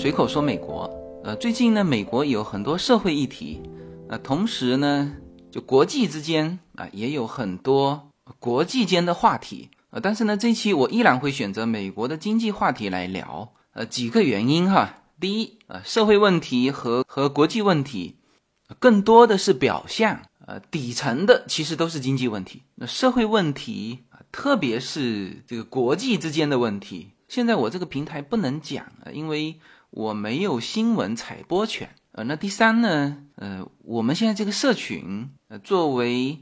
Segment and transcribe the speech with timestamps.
[0.00, 0.88] 随口说美国，
[1.24, 3.60] 呃，最近呢，美国有很多社会议题，
[4.08, 5.12] 呃，同时呢，
[5.50, 8.08] 就国际之间啊，也有很多
[8.38, 18.18] 国际间的话题，呃，但是呢，这期我依然会选择美国的经济话题来聊，呃，几个原因哈，第一，呃，社会问题和和国际问题，
[18.78, 27.08] 更多的是表象，呃，底层的其实都是经济问题，那社会问题啊，特别是这个国际之间的问题。
[27.26, 29.54] 现在我这个平台不能讲，因为
[29.90, 31.88] 我没有新闻采播权。
[32.12, 36.40] 呃，那第三呢，呃，我们现在这个社群，呃，作为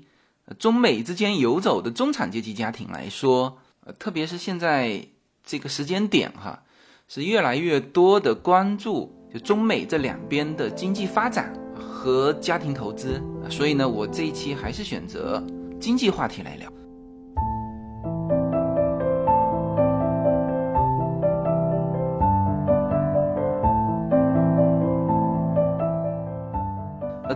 [0.59, 5.07] 中美之间游走的中产阶级家庭来说，呃，特别是现在
[5.45, 6.63] 这个时间点哈，
[7.09, 13.23] 是越来越多的关注就中美这两边的经济发展和家庭投资。
[13.51, 15.45] 所以呢，我这一期还是选择
[15.81, 16.73] 经济话题来聊。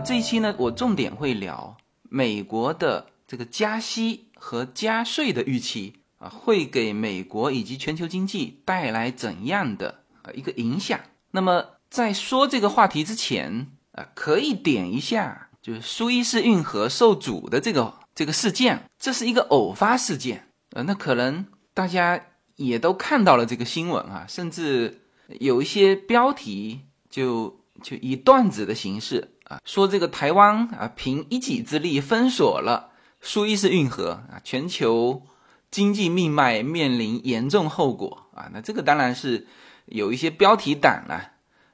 [0.03, 1.77] 这一期呢，我重点会聊
[2.09, 10.99] 美国的这个加息和加税的预期啊，会给美国以及全球经济带来怎样的呃一个影响？
[11.29, 22.19] 那么在说这个话题之前啊，可以点一下，就是苏伊士运河受阻的这个这个事件，这是一个偶发事件呃，那可能大家
[22.55, 25.03] 也都看到了这个新闻啊，甚至
[25.39, 29.35] 有一些标题就就以段子的形式。
[29.65, 35.23] 说这个台湾啊，凭一己之力封锁了苏伊士运河啊，全球
[35.69, 38.49] 经济命脉面临严重后果啊。
[38.53, 39.47] 那这个当然是
[39.85, 41.33] 有一些标题党了，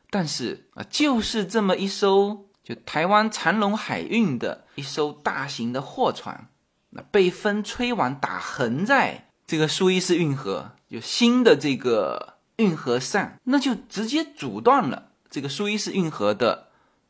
[0.09, 6.47] 但是啊，就是这么一艘就台湾长隆海运的一艘大型的货船，
[6.91, 16.66] 那被风吹完打横在这个苏伊士运河就新的这个运河上，那就直接阻断了这个苏伊士运河的。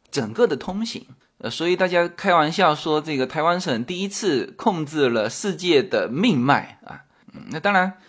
[0.09, 1.05] 整个的通行，
[1.39, 7.03] 呃，所以大家开玩笑说，这个台湾省第一次控制了世界的命脉啊。
[7.33, 7.99] 嗯，那当然，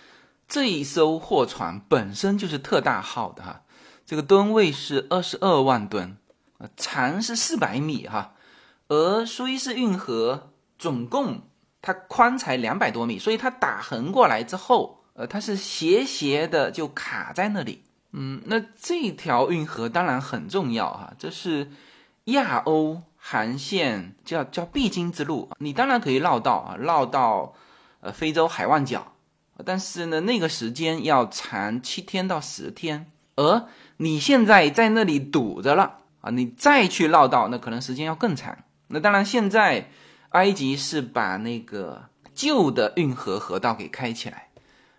[0.49, 3.63] 这一艘货船本身就是特大号的哈，
[4.07, 6.17] 这个吨位是二十二万吨，
[6.59, 8.33] 啊，长是四百米哈，
[8.87, 11.43] 而苏伊士运河总共
[11.83, 17.83] 它宽才两百多米，所以它打横过来之后，呃，它是斜斜的就卡在那里。
[18.13, 21.71] 嗯，那这条运河当然很重要哈，这是。
[22.33, 27.55] 亚欧航线叫叫必经之路，你当然可以绕道啊，绕到
[28.01, 29.13] 呃非洲海湾角，
[29.65, 33.07] 但是呢，那个时间要长七天到十天，
[33.37, 33.67] 而
[33.99, 38.57] 你现在在那里堵着了啊，你再去绕道，那可能时间要更长。
[38.89, 39.91] 那当然，现在
[40.31, 44.49] 埃及是把那个旧的运河河道给开起来，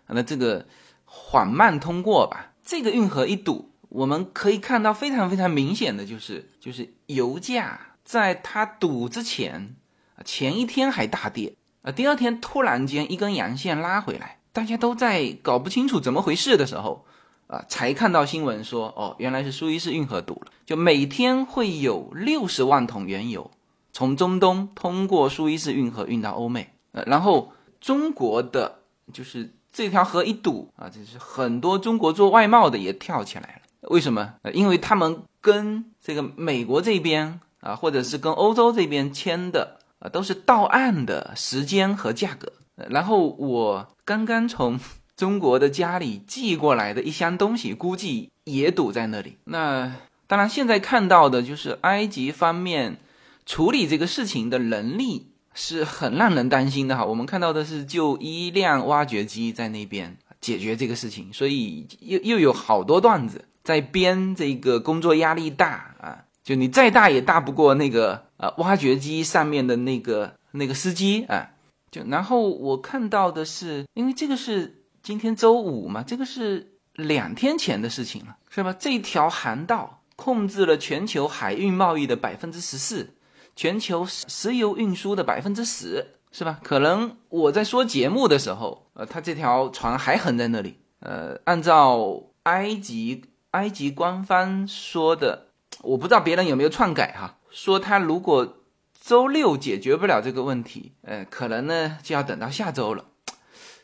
[0.06, 0.66] 那这个
[1.04, 3.69] 缓慢通过吧，这个运河一堵。
[3.90, 9.76] 我们可以看到非常非常明显的就是，就是油价在它堵之前，
[10.24, 17.04] 前一天还大跌，啊，第二天突然间一根阳线拉回来，大家都在搞不清楚怎么回事的时候，
[17.48, 23.50] 啊，才看到新闻说，哦，原来是苏伊士运河堵了，就每天会有六十万桶原油
[23.92, 33.59] 从中东通过苏伊士运河运到欧美，呃，然后中国的就是这条河一堵啊，就是很多中国做外贸的也跳起来了。
[33.88, 34.34] 为什么？
[34.42, 42.52] 呃，因为他们跟这个美国这边啊，或者是跟欧洲这边签的啊，都是到岸的时间和价格。
[42.88, 44.78] 然后我刚刚从
[45.16, 49.36] 中国的家里寄过来的一箱东西，估计也堵在那里。
[49.44, 49.92] 那
[50.26, 52.98] 当然，现在看到的就是埃及方面
[53.44, 57.04] 处理这个事情的能力是很让人担心的哈。
[57.04, 63.44] 我们看到的是就一辆挖掘机在那边解决这个事情，所以又又有好多段子。
[63.62, 71.50] 在编这个工作压力大啊，就你再大也大不过那个呃挖掘机上面的那个那个司机啊。
[71.90, 78.72] 就然后我看到的是，因为这个是今天周五嘛，这个是两天前的事情了，是吧？
[78.78, 83.14] 这条航道控制了全球海运贸易的百分之十四，
[83.56, 86.60] 全球石油运输的百分之十，是吧？
[86.62, 90.76] 可能我在说节目的时候，呃，他这条船还横在那里。
[91.00, 93.24] 呃，按照埃及。
[93.52, 95.48] 埃及官方说的，
[95.82, 97.38] 我不知道别人有没有篡改哈。
[97.50, 98.58] 说他如果
[99.00, 103.06] 周六解决不了这个问题，呃，可能呢就要等到下周了。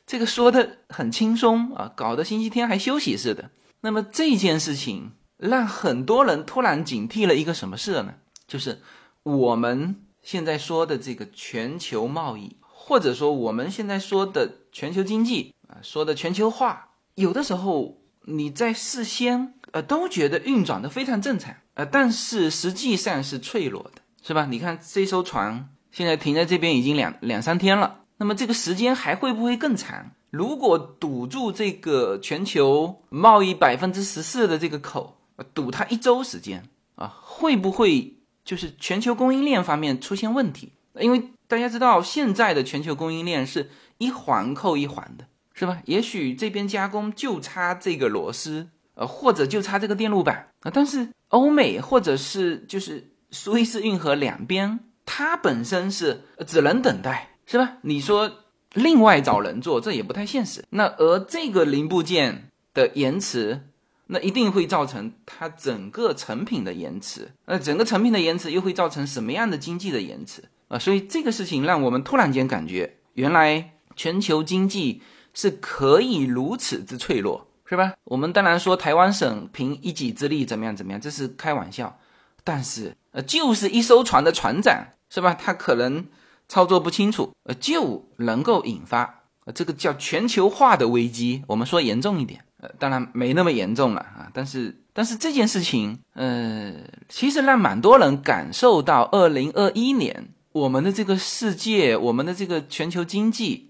[0.06, 3.50] 这个说的很轻松啊，搞得星期天还休息似的。
[3.80, 8.14] 那么这件事情让很多人突然警惕了一个什么事呢？
[8.46, 8.80] 就是
[9.24, 17.98] 我们现在说的这个全球贸易，或者说我们现在说的全球经济啊，说的全球化，有的时候。
[18.26, 24.46] 你在事先呃，都觉得运转的非常正常，呃，但是实际上是脆弱的，是吧？
[24.46, 30.12] 你看这艘船现在停在这边已经两两三天了，那么这个时间还会不会更长？
[30.30, 35.18] 如果堵住这个全球贸易百分之十四的这个口，
[35.54, 40.72] 堵它一周时间啊，会不会就是全球供应链方面出现问题？
[40.98, 45.26] 因为大家知道现在的全球供应链是一环扣一环的，
[45.56, 45.82] 是吧？
[45.86, 48.68] 也许这边加工就差这个螺丝。
[48.98, 57.76] 呃，或者就差这个电路板啊，但是欧美或者是就是苏伊士运河两边，它本身是只能等待，是吧？
[57.82, 58.32] 你说
[58.72, 60.64] 另外找人做，这也不太现实。
[60.70, 63.68] 那而这个零部件的延迟，
[64.06, 67.30] 那一定会造成它整个成品的延迟。
[67.44, 70.78] 那整个成品的延迟又会造成什么样的经济的延迟啊？
[70.78, 75.02] 所以这个事情让我们突然间感觉，原来全球经济
[75.36, 77.46] 是可以如此之脆弱。
[77.68, 77.94] 是吧？
[78.04, 81.98] 我们当然说台湾省凭一己之力怎么样怎么样，这是开玩笑。
[82.44, 85.34] 但是呃，就是一艘船的船长是吧？
[85.34, 86.06] 他可能
[86.46, 91.42] 操作不清楚，呃，就能够引发呃这个叫全球化的危机。
[91.48, 94.30] 我们说严重一点，呃，当然没那么严重了啊。
[94.32, 96.72] 但是但是这件事情，呃，
[97.08, 103.65] 其实让蛮多人感受到，二零二一年我们的这个世界，我们的这个全球经济。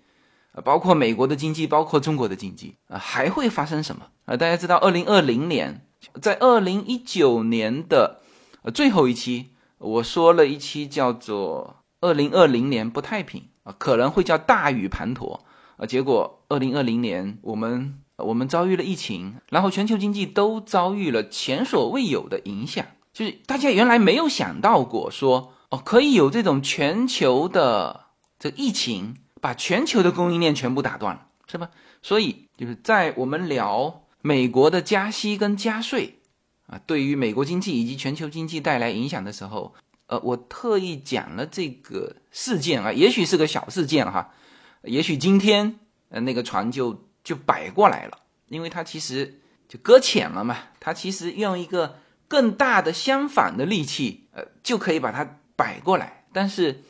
[0.64, 4.36] 包括美国的经济，包括中国的经济啊，还会发生什么啊？
[4.36, 5.86] 大家知道，二零二零年，
[6.20, 8.20] 在二零一九年的
[8.62, 15.40] 呃最后一期，我说了一期叫做“二零二零年不太平”啊，可能会叫大雨滂沱
[15.76, 15.86] 啊。
[15.86, 28.06] 结果二零二零年，我们我们遭遇了疫情，然后全球经济都遭遇了前所未有的影响，就是大家原来没有想到过说哦，可以有这种全球的
[28.38, 29.16] 这疫情。
[29.46, 31.70] 把全球的供应链全部打断了，是吧？
[32.02, 36.18] 所以就是在我们聊美国的加息跟加税
[36.66, 39.72] 啊，对于美国经济以及全球经济带来影响的时候，
[40.08, 44.34] 呃，我特意讲了这个事件啊，也许是个小事件哈，
[44.82, 45.78] 也许今天
[46.08, 56.82] 呃那个船就就摆过来了，因为它其实就搁浅了嘛，它其实用一个更大的相反的力气，呃，就可以把它摆过来，但是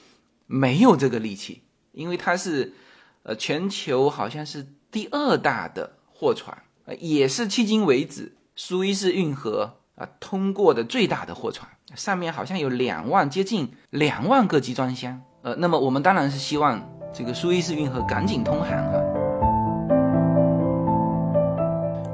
[0.46, 1.64] 没有这个力气。
[1.96, 2.74] 因为它是，
[3.22, 6.54] 呃，全球好像是第二大的货船，
[6.84, 19.00] 呃，也是迄今为止苏伊士运河啊通过的最大的货船，上面好像有两万接近两万个集装箱，呃，那么我们当然是希望这个苏伊士运河赶紧通航啊。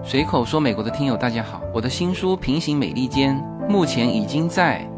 [0.04, 3.36] 随口说，美国的听友大家好，我的新书《平行美利坚》
[3.68, 4.91] 目前已经在。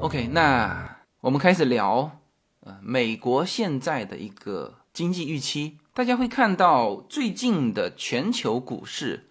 [0.00, 2.10] OK，那我们开始聊，
[2.60, 5.76] 呃，美国现在的一个经济预期。
[5.92, 9.28] 大家会看到最近的全球股市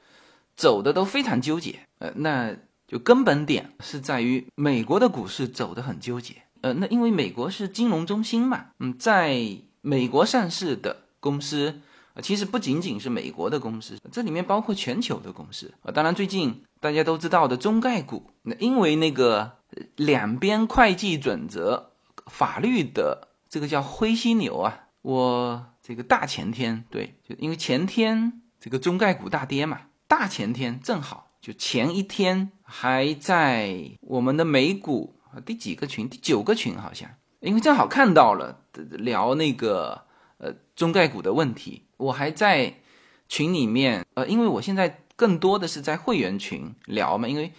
[0.55, 2.55] 走的都非常纠结，呃，那
[2.87, 9.39] 就根本点是在于美国的股市走的很纠结，呃，那因为美国是金融中心嘛，嗯，在
[9.81, 11.81] 美国上市的公司，
[12.21, 15.91] 其实不仅仅是美国的公司，这里面包括全球的公司啊。
[15.91, 19.57] 当然，最近大家都知道的中概股，那因为那个。
[19.95, 21.91] 两边会计准则、
[22.27, 24.87] 法律的这个叫灰犀牛啊！
[25.01, 36.09] 我这个大前天对，就因为前天这个中概股大跌嘛，大前天正好就前一天还在我们的美股第几个群？
[36.09, 37.09] 第九个群好像，
[37.39, 40.05] 因为正好看到了聊那个
[40.37, 42.73] 呃中概股的问题，我还在
[43.27, 47.51] 群里面呃，因为我现在更多的是在会员群聊嘛，因为。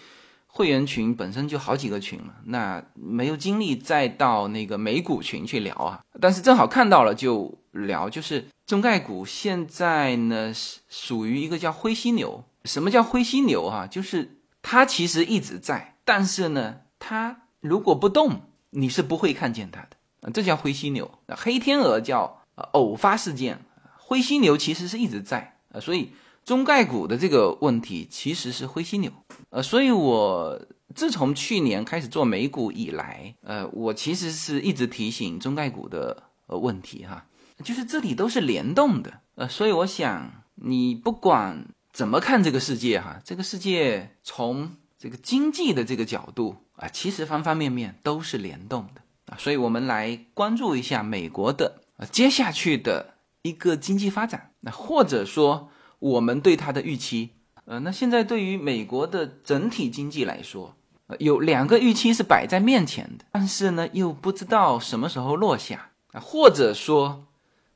[0.53, 6.01] 会员群本身就好几个群了，那没有精力再到那个美股群去聊啊。
[6.21, 12.45] 但是正好看到了就聊，就是中概股现在呢是属于一个叫灰犀牛。
[12.65, 13.87] 什么叫灰犀牛啊？
[13.87, 20.31] 就是它其实一直在，但是呢，它如果不动，你是不会看见它的。
[20.33, 21.11] 这叫灰犀牛。
[21.29, 22.43] 黑天鹅叫
[22.73, 23.65] 偶发事件，
[23.97, 25.81] 灰犀牛其实是一直在啊。
[25.81, 26.13] 所以
[26.51, 29.13] 中概股的这个问题其实是灰犀牛。
[29.51, 30.61] 呃，所以我
[30.97, 37.25] 自从去年开始做美股以来，呃，我其实是一直提醒中概股的呃问题哈，
[37.63, 49.01] 就是这里都是联动的，呃，所以我想你不管怎么看这个世界哈，这个世界从这个经济的这个角度啊，其实方方面面都是联动的。
[49.27, 57.31] 啊，所以我们来关注一下美国的啊接下去的一个经济发展，那或者说我们对它的预期，
[57.67, 60.75] 呃，那现在对于美国的整体经济来说，
[61.07, 67.29] 呃，有两个预期是摆在面前的，但是呢又不知道什么时候落下啊，或者说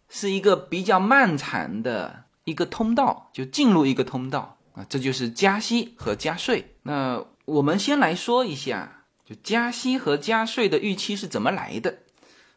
[0.08, 4.58] 是一个比较漫长的一个通道，就进入一个通道。
[4.74, 6.74] 啊，这就是加息和加税。
[6.82, 11.98] 那我们先来说一下，就加息和加税的预期是怎么来的，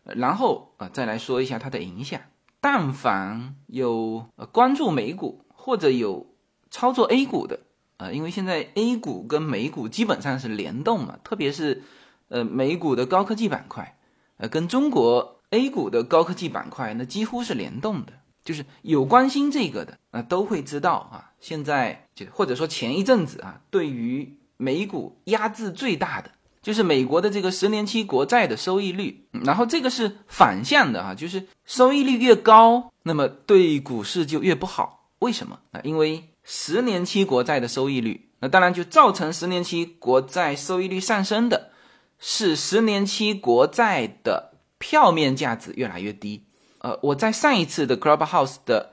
[0.04, 2.20] 然后啊，再来说一下它的影响。
[2.60, 6.26] 但凡有关注美股或者有
[6.72, 7.60] 操作 A 股的
[7.98, 11.84] 啊，因为现在 A 股跟美股基本上是联动嘛，特别是
[12.30, 13.98] 呃美股的高科技板块，
[14.38, 18.14] 呃跟中国 A 股的高科技板块那几乎是联动的。
[18.46, 21.32] 就是有关心这个的啊，都会知道啊。
[21.42, 26.32] 现在就或者说前一阵子啊，对于美股压制最大的
[26.62, 34.97] 就是美国的这个十年期国债的收益率，然后这个是反向的啊，就是收益率越高，那么对股市就越不好。
[35.20, 35.82] 为什么啊？
[35.84, 41.72] 因为十年期国债的收益率，那当然就造成十年期国债收益率上升的，
[42.20, 46.44] 是十年期国债的票面价值越来越低。
[46.80, 48.92] 呃，我在上一次的 Clubhouse 的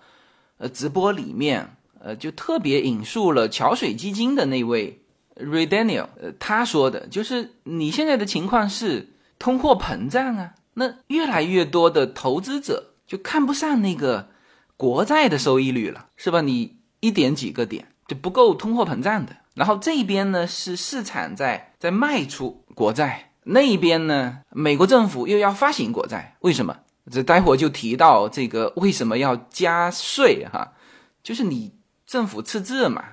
[0.56, 5.02] 呃直播里面，呃，就特别引述了桥水基金的那位
[5.36, 14.30] Ray Daniel，呃，他说的就是你现在的情况是通货膨胀啊，那越来越多的投资者就看不上那个
[14.76, 16.40] 国债的收益率了，是吧？
[16.40, 26.76] 你一点几个点就不够通货膨胀的，然后这边呢是市场在在卖出国债，那边呢美国政府又要发行国债，为什么？
[27.10, 30.72] 这待会儿就提到这个为什么要加税哈，
[31.22, 31.74] 就是你
[32.06, 33.04] 政府赤字嘛，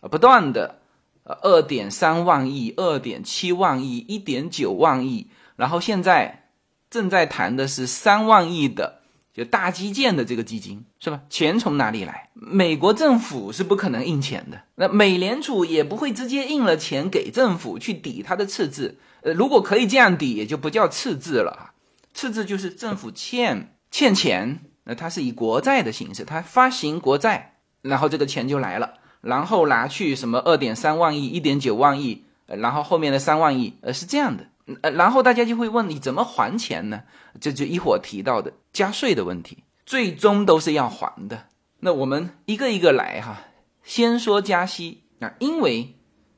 [0.00, 0.78] 啊不断的，
[1.24, 6.48] 呃二点三万亿、二点七万亿、一点九万亿，然后现在
[6.88, 8.99] 正在谈的是三万亿的
[9.44, 11.20] 大基建的这个基金是吧？
[11.28, 12.28] 钱从哪里来？
[12.34, 21.72] 美国政府是不可能印钱的，那美联储也不会直接印了钱给政府去抵它的赤字，呃如果可以这样抵，也就不叫赤字了。
[22.12, 34.46] 赤字就是政府欠欠钱，那它是以国债的形式，它发行国债，然后这个钱就来了，然后拿去什么二点三万亿、一点九万亿，然后后面的三万亿，呃是这样的，
[34.82, 37.02] 呃然后大家就会问你怎么还钱呢？
[37.40, 41.46] 这就一会儿提到的加税的问题，最终都是要还的。
[41.80, 43.42] 那我们一个一个来哈，
[43.82, 45.96] 先说加息啊，因为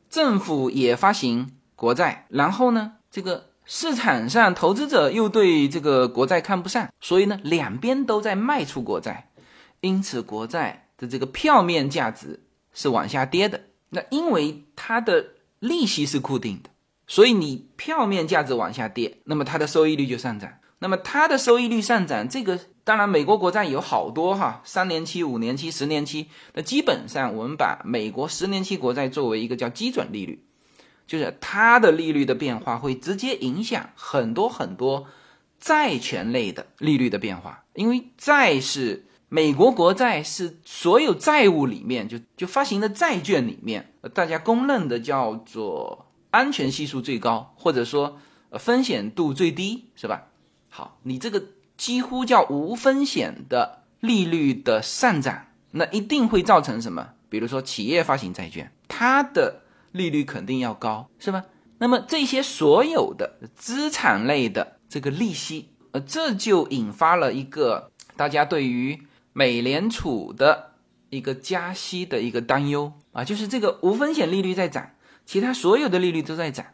[0.08, 3.52] 政府也发行国债，然后呢这个。
[3.64, 9.30] 市场上投资者又对这个国债看不上，所以呢，两边都在卖出国债，
[9.80, 13.60] 因此国债的这个票面价值是往下跌的。
[13.90, 15.24] 那因为它的
[15.60, 16.70] 利息是固定的，
[17.12, 20.50] 所以你票面价值往下跌，那么它的收益率就上涨。
[20.78, 26.28] 那么它的收益率上涨，这个当然美国国债有好多哈，三年期、五年期、十年期。
[26.54, 30.42] 那基本上我们把美国十年期国债作为一个叫基准利率。
[31.06, 35.06] 就是它的利率的变化会直接影响很多很多
[35.60, 48.18] 债权类的利率的变化，因为债是美国国债是所有债务里面就就发行的债券里面，大家公认的叫做安全系数最高，或者说
[48.58, 50.24] 风险度最低，是吧？
[50.68, 51.44] 好，你这个
[51.76, 57.10] 几乎叫无风险的利率的上涨，那一定会造成什么？
[57.28, 59.60] 比如说企业发行债券，它的。
[59.92, 61.44] 利率肯定要高，是吧？
[61.76, 69.02] 那么这些所有的资产类的这个利息，呃，这就引发了一个大家对于
[69.34, 70.76] 美联储的
[71.10, 74.92] 一个加息的一个担忧啊，就是这个无风险利率在涨，
[75.26, 76.66] 其他所有的利率都在涨，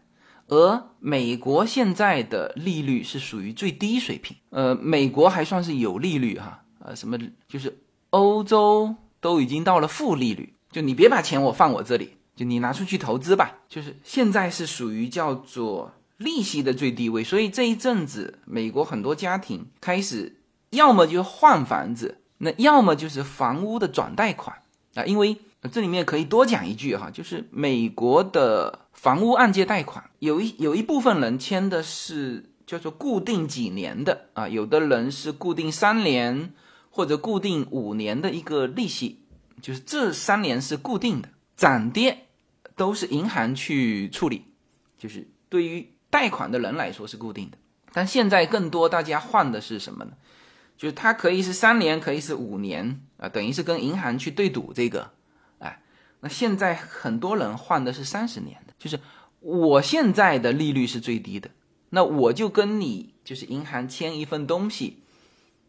[0.49, 7.79] 而美国现在的利率是属于最低水平，呃，美国还算是有利率哈，呃，什么就是
[8.11, 12.15] 欧洲都已经到了负利率，就你别把钱我放我这里。
[12.37, 20.41] 就你拿出去投资吧，就是现在是属于叫做利息的最低位，所以这一阵子美国很多家庭开始
[20.71, 24.57] 要么就换房子，那要么就是房屋的转贷款。
[24.95, 25.37] 啊，因为
[25.73, 36.53] 这里面可以多讲一句哈，就是美国的房屋按揭贷款有一有一部分人签的是叫做固定几年的啊，有的人是固定三年
[36.91, 39.25] 或者固定五年的一个利息，
[39.61, 42.25] 就是这三年是固定的，涨跌。
[42.77, 44.45] 都是银行去处理，
[44.97, 47.59] 就是对于贷款的人来说是固定的，
[47.93, 50.13] 但现在更多大家换的是什么呢？
[50.79, 55.11] 就是它可以是三年，可以是五年啊，等于是跟银行去对赌这个，
[55.59, 55.83] 哎，
[56.21, 58.99] 那现在很多人换的是三十年的，就是
[59.41, 61.51] 我现在的利率是最低的，
[61.91, 65.03] 那我就跟你就是银行签一份东西，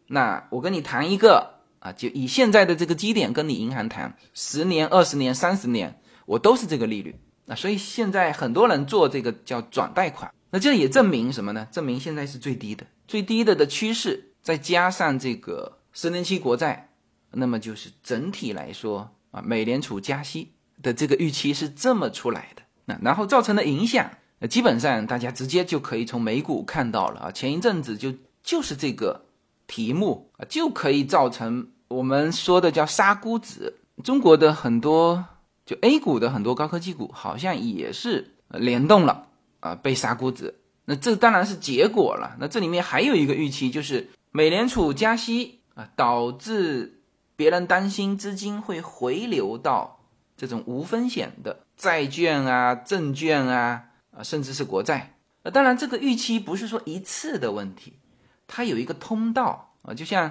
[0.06, 7.16] 那我跟你谈一个啊，就以现在的这个基点跟你银行谈，十年、二十年、三十年，我都是这个利率。
[7.46, 11.66] 那所以现在很多人做这个叫转贷款，那这也证明什么呢？
[11.72, 16.90] 证明现在是最低的，最低的的趋势，再加上这个十年期国债，
[17.32, 22.62] 那么就是整体来说啊，美联储加息的这个预期是这么出来的。
[22.86, 24.10] 那然后造成的影响，
[24.48, 29.26] 基本上大家直接就可以从美股看到了啊，前一阵子就就是这个
[29.66, 33.76] 题目啊，就可以造成我们说的叫杀估值。
[34.02, 35.26] 中国的很多
[35.66, 39.28] 就 A 股的很多高科技股，好像也是联动了
[39.60, 40.54] 啊，被杀估值。
[40.86, 42.34] 那这当然是结果了。
[42.40, 47.02] 那这里面还有一个预期，就是美联储加息啊，导致
[47.34, 50.00] 别人担心资金会回流到
[50.36, 51.64] 这种无风险的。
[51.76, 55.14] 债券啊，证券啊，啊，甚至是国债。
[55.42, 57.94] 那当然，这个预期不是说一次的问题，
[58.46, 59.94] 它有一个通道啊。
[59.94, 60.30] 就像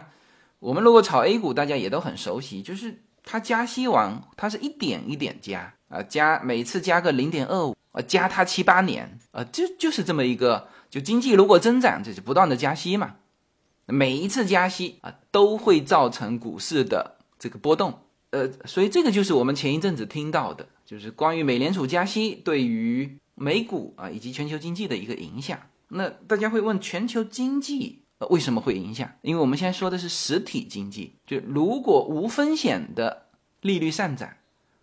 [0.59, 10.69] 我们如果炒 A 股，大家也都很熟悉，就是它加息完，它是一点一点加啊，加每次加个零点二五啊，加它七八年啊，就就是这么一个。
[10.89, 13.15] 就经济如果增长，就是不断的加息嘛。
[13.91, 17.99] 每一次加息啊，都会造成股市的这个波动。
[18.31, 20.65] 呃，所以这个就是我们前一阵子听到的。
[20.85, 25.59] 就是关于美联储加息对于美股啊以及全球经济的一个影响。
[25.87, 29.07] 那大家会问，全球经济为什么会影响？
[29.21, 31.13] 因为我们现在说的是实体经济。
[31.27, 33.27] 就如果无风险的
[33.61, 34.31] 利率上涨，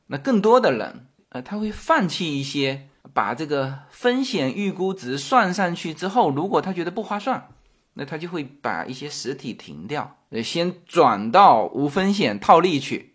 [0.07, 7.49] 那更多的人呃他会放弃一些，把这个风险预估值算上去之后，如果他觉得不划算，
[7.99, 13.15] 那他就会把一些实体停掉，呃，先转到无风险套利去。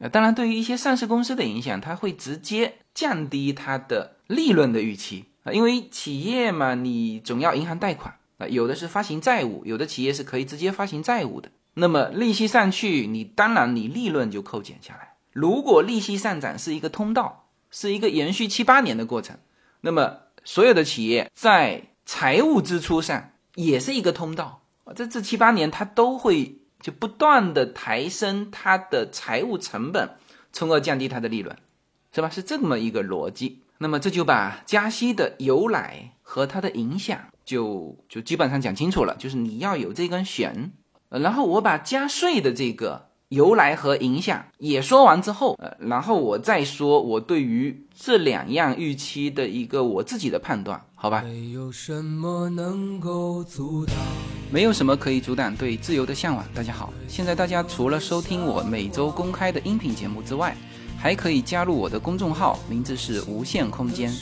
[0.00, 11.50] 那当然，对于一些上市公司的影响，它会直接降低它的利润的预期啊，因为企业嘛，你总要银行贷款啊，有的是发行债务，有的企业是可以直接发行债务的。
[11.74, 15.14] 那么利息上去，你当然你利润就扣减下来。
[15.32, 19.36] 如果利息上涨是一个通道，是一个延续七八年的过程，
[19.80, 23.32] 那么所有的企业在财务支出上
[23.64, 24.62] 也是一个通道，
[24.94, 26.56] 这这七八年它都会。
[26.80, 30.10] 就不断的抬升它的财务成本，
[30.52, 31.56] 从而降低它的利润，
[32.14, 32.30] 是吧？
[32.30, 33.62] 是这么一个逻辑。
[33.78, 39.16] 那么这就把加息的由来和它的影响就就基本上讲清楚了。
[39.18, 40.70] 就是你要有这根弦，
[41.08, 51.20] 然后我把加税的这个由来和影响也说完之后，呃，然后我再说我对于这两样预期的一个我自己的判断，好吧？
[51.22, 53.96] 没有什么能够阻挡。
[54.52, 56.46] 没有什么可以阻挡对自由的向往。
[56.54, 60.56] 大家好，现在大家除了收听我每周公开的音频节目之外，
[60.96, 64.14] 还可以加入我的公众号，名字是无限空间。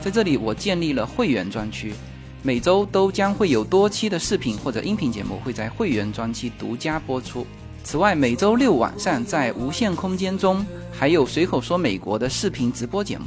[0.00, 1.92] 在这里，我建立了会员专区，
[2.40, 7.44] 每周都将会有多期的视频或者音频节目会在会员专区独家播出。
[7.84, 13.26] 此外，每周六晚上在无限空间中还有随口说美国的视频直播节目，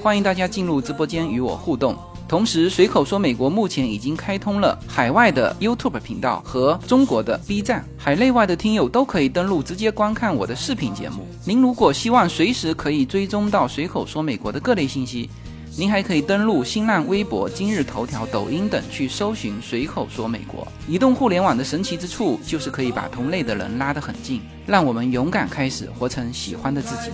[0.00, 1.98] 欢迎大家进入直播间与我互动。
[2.28, 11.26] 同时，随口说美国目前已经开通了海外的 YouTube 频道和中国的 B 站，海内外的听友都可以登录直接观看我的视频节目。
[11.44, 15.28] 您如果希望随时可以追踪到随口说美国的各类信息，
[15.78, 20.66] 您还可以登录新浪微博、今日头条、抖音等去搜寻随口说美国。
[20.88, 27.10] 移动互联网的神奇之处就是可以把同类的人拉得很近，让我们勇敢开始，活成喜欢的自己。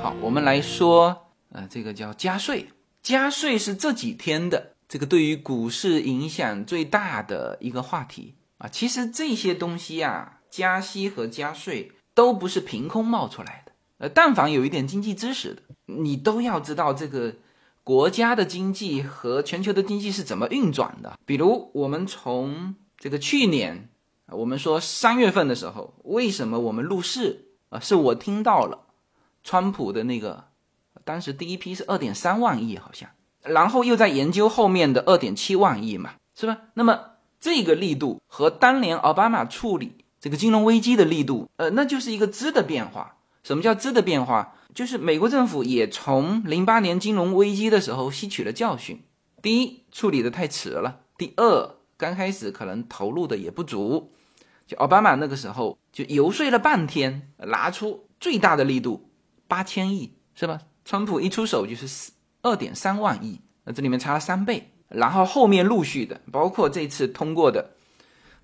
[0.00, 1.14] 好我们来说，
[1.52, 2.66] 呃，这个叫加税，
[3.02, 8.68] 加税是这几天的这个对于股市影响最大的一个话题啊。
[8.68, 13.72] 其实这些东西啊，加息和加税都不是凭空冒出来的。
[13.98, 17.34] 呃，但凡有一点经济知识的，你都要知道这个
[17.82, 21.18] 国家的经济和全球的经济是怎么运转的。
[21.26, 23.90] 比如，我们从这个去年，
[24.28, 27.80] 我们说三月份的时候，为什么我们入市啊？
[27.80, 28.86] 是我听到了。
[29.42, 30.44] 川普的那个，
[31.02, 33.08] 当时第一批是二点三万亿，好像，
[33.42, 36.58] 然后又在研究后面的二点七万亿嘛，是吧？
[36.74, 37.09] 那么
[37.40, 43.16] 这个力度和当年奥巴马处理这个金融危机的力度，呃，那就是一个质的变化。
[43.42, 44.54] 什么叫质的变化？
[44.74, 49.02] 就是美国政府也从零八年金融危机的时候吸取了教训。
[49.40, 54.12] 第一，处理的太迟了；第二，刚开始可能投入的也不足。
[54.66, 59.08] 就奥巴马那个时候就游说了半天，拿出最大的力度。
[59.48, 60.60] 八千亿是吧？
[60.84, 64.69] 川普一出手就是四二点三万亿，那这里面差了三倍。
[64.90, 67.70] 然后后面陆续的，包括这次通过的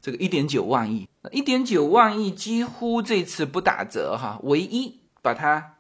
[0.01, 5.75] 这个一点九万亿，一点九万亿几乎这次不打折哈，唯一把它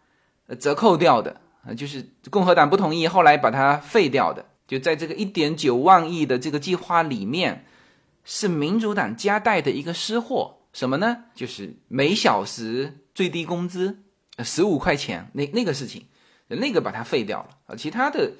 [0.58, 1.40] 折扣掉的，
[1.76, 7.64] 就是共和党不同意，后来把它废掉的，就在这个一点九万亿的这个计划里面，
[8.24, 11.24] 是民主党夹带的一个失货，什么呢？
[11.34, 13.98] 就是每小时最低工资
[14.42, 16.06] 十五块钱那那个事情，
[16.48, 18.32] 那个把它废掉了啊，其他的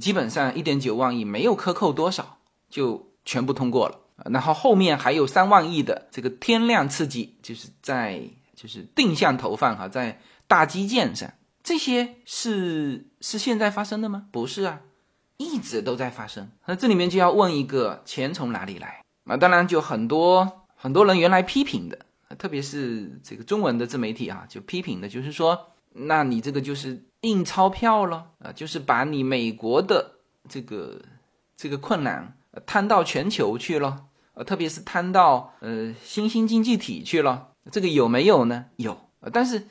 [0.00, 3.98] 基本上一点九万亿没有克扣多少，就全部通过了。
[4.30, 8.22] 然后后面还有三万亿的这个天量刺激，就是在
[8.54, 11.32] 就是定向投放哈，在大基建上，
[11.64, 14.26] 这些是是现在发生的吗？
[14.30, 14.80] 不是啊，
[15.38, 16.48] 一直都在发生。
[16.66, 19.36] 那这里面就要问一个钱从哪里来啊？
[19.36, 21.98] 当然就很多很多人原来批评的，
[22.38, 31.00] 特别是这个中文的自媒体啊，就批评的就是说，那你这个就是印钞票了啊，就是把你美国的这个
[31.56, 34.04] 这个困难摊到全球去了。
[34.34, 38.66] 呃，特别是摊到呃新兴经济体去了，这个有没有呢？
[38.76, 39.66] 有，但是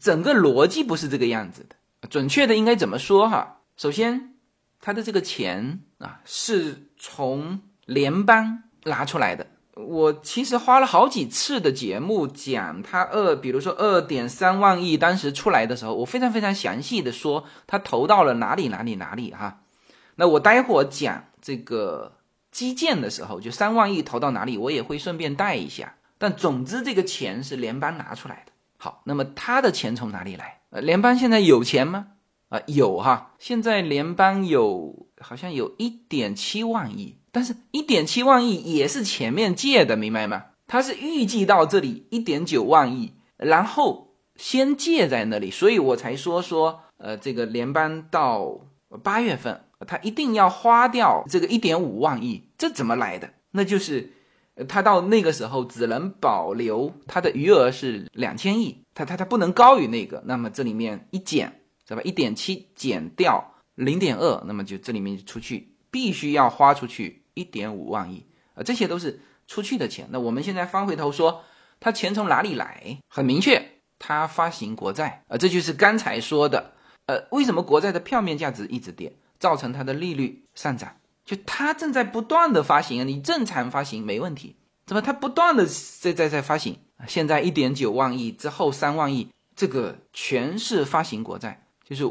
[0.00, 2.08] 整个逻辑不是这个样子的。
[2.08, 3.60] 准确的应该怎么说哈？
[3.76, 4.34] 首先，
[4.80, 9.46] 他的这个钱啊是从联邦拿出来的。
[9.76, 19.60] 我其实花了好几次的节目讲他二，比如说二点三万亿当时出来的时候，我非常非常详细的说他投到了哪里哪里哪里哈。
[20.16, 22.12] 那我待会儿讲这个。
[22.52, 25.96] 基建的时候，就三万亿投到哪里，我也会顺便带一下。
[26.16, 28.52] 但总之，这个钱是联邦拿出来的。
[28.78, 30.60] 好，那么他的钱从哪里来？
[30.70, 32.06] 呃，联邦现在有钱吗？
[32.48, 33.34] 啊，有哈。
[33.38, 40.46] 现在联邦有好像有一点七万亿，但是一点七万亿也是前面借的，明白吗？
[40.66, 48.62] 他是预计到这里一点九万亿，然后先借在那里，所以我才说说，呃，这个联邦到
[49.02, 49.60] 八月份。
[49.86, 53.28] 他一定要花掉这个一点五万亿，这怎么来的？
[53.50, 54.10] 那就是，
[54.66, 60.22] 他到那个时候只能保留他的余额是两千亿，他他他不能高于那个。
[60.24, 62.00] 那么这里面一减，是吧？
[62.02, 70.08] 一点七减掉零点二，那么就这里面出去必须要花出去一点五万亿啊，这些都是出去的钱。
[70.10, 71.44] 那我们现在翻回头说，
[71.78, 72.98] 他钱从哪里来？
[73.08, 73.64] 很明确，
[74.00, 76.72] 他发行国债啊，这就是刚才说的，
[77.06, 79.12] 呃，为什么国债的票面价值一直跌？
[79.38, 80.96] 造成它的利率上涨，
[81.26, 85.66] 就它正在不断的发行啊，你正常发行没问题，怎么它不断的
[86.00, 86.78] 在在在发行？
[87.06, 92.10] 现在一点九万亿之后三万亿，这个全是发行国债，就是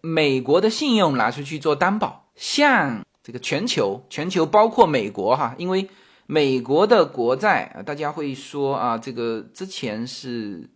[0.00, 5.88] 美国的信用拿出去做担保，向这个全球，全球包括美国哈，因为
[6.26, 10.70] 美国的国债啊，大家会说啊，这个之前是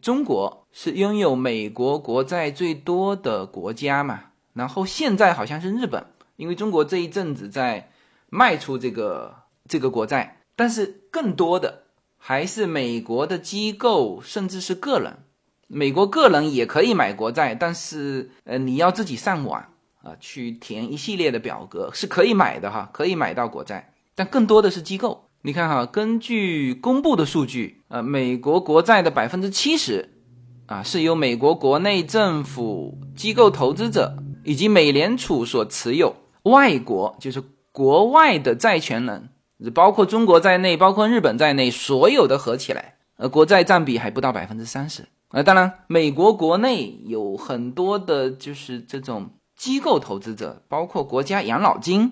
[0.00, 4.20] 中国是拥有美国国债最多的国家嘛。
[4.52, 6.04] 然后现在好像是日本，
[6.36, 7.90] 因为中国这一阵子在
[8.28, 9.34] 卖出这个
[9.68, 11.84] 这个国债，但是更多的
[12.18, 15.18] 还是美国的机构，甚至是个人。
[15.68, 19.64] 美国个人也可以买国债，但是呃你要自己上网
[20.02, 23.92] 啊去填一系列的表格是可以买的哈，可以买到国债。
[24.14, 25.28] 但更多的是机构。
[25.42, 30.08] 你看哈，根据公布的数据，呃，美国国债的百分之七十
[30.66, 34.16] 啊是由美国国内政府机构投资者。
[34.42, 39.28] 以及美联储所持有外国就是国外的债权人，
[39.74, 45.06] 包括中国在内，包括日本在内，所有的合起来，呃，国债占比还不到百分之三十。
[45.28, 49.28] 呃，当然，美国国内有很多的，就是这种
[49.60, 52.10] 机构投资者，包括国家养老金，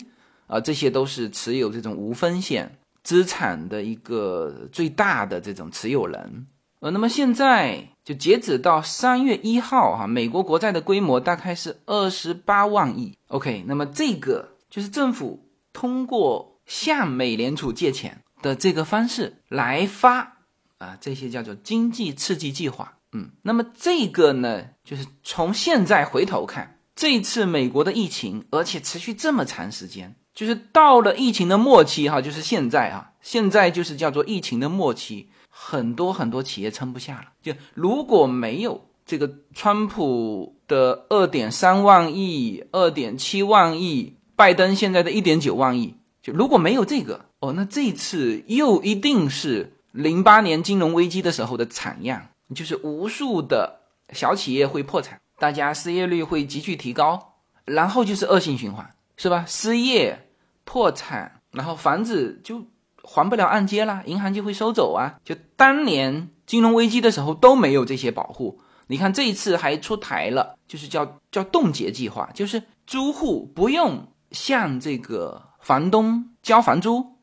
[0.48, 6.46] 啊，这些都是持有这种无风险资产的一个最大的这种持有人。
[6.80, 13.16] 呃，那么现在就截止到三月一号哈，美国国债的规模大概是二十八万亿。
[13.28, 20.36] OK，那么这个就是政府通过向美联储借钱的这个方式来发
[20.76, 22.98] 啊，这些叫做经济刺激计划。
[23.12, 35.28] 嗯，那么这个呢，就是从现在回头看，这次美国的疫情，而且持续这么长时间，就是到了疫情的末期哈，就是现在啊，现在就是叫做疫情的末期。
[35.48, 37.26] 很多很多企业撑不下了。
[37.40, 53.82] 就如果没有这个川普的二点三万亿、二点七万亿，拜登现在的一点九万亿，就如果没有这个哦，那这次又一定是零八年金融危机的时候的惨样，就是无数的
[54.12, 59.44] 小企业会破产，大家失业率会急剧提高，然后就是恶性循环，是吧？
[59.46, 60.28] 失业、
[60.64, 62.66] 破产，然后房子就。
[63.10, 65.14] 还不了按揭啦，银行就会收走啊！
[65.24, 77.16] 就当年金融危机的时候都没有这些保护，你看这一次还出台了，就是叫叫冻结计划，就是租户不用向这个房东交房租，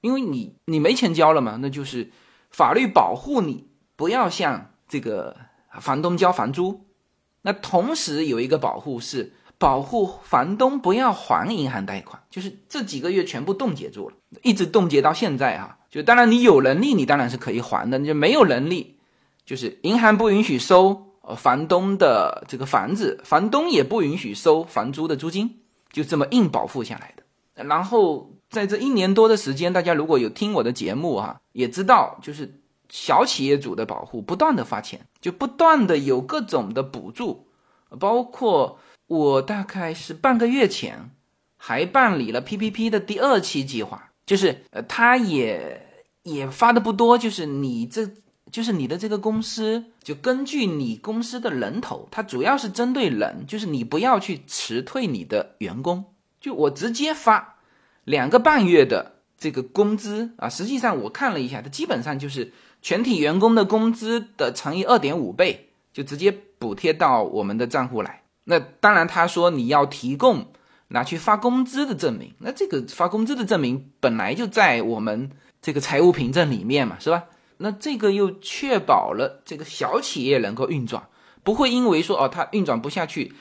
[0.00, 2.12] 因为你你没钱交了嘛，那就是
[2.52, 5.36] 法律保护你不要向这个
[5.80, 6.86] 房东交房租。
[7.42, 15.78] 那同时有一个保护是保护房东不要还银行贷款，就是这几个月全部冻结住了，一直冻结到现在哈。
[15.90, 18.96] 就当然你有能力，你当然是可以还的，你就没有能力，
[19.44, 25.60] 就是银行不允许收呃房东的这个房子，房东也不允许收房租的租金，
[25.92, 27.22] 就这么硬保护下来的。
[27.64, 32.61] 然后在这一年多的时间，大家如果有听我的节目哈，也知道就是
[32.92, 37.46] 小企业主的保护不断的发钱，就不断的有各种的补助，
[37.98, 41.10] 包括我大概是半个月前
[41.56, 48.10] 还办理了 PPP 的第二期计划，就是呃，他也也发的不多，就是你这
[48.50, 56.04] 就是你的这个公司，就根据你公司的人头，它主要是针对人，就是你不要去辞退你的员工。
[56.38, 57.56] 就我直接发
[58.04, 68.22] 两个半月的这个工资啊，实际上我看了一下，它基本上就是全体员工的工资的乘以二点五倍，就直接补贴到我们的账户来。
[68.44, 70.52] 那当然，他说你要提供
[70.86, 77.24] 拿去发工资的证明，那这个发工资的证明本来就在我们这个财务凭证里面嘛，是吧？
[77.56, 81.02] 那这个又确保了这个小企业能够运转，
[81.42, 83.32] 不会因为说哦它运转不下去，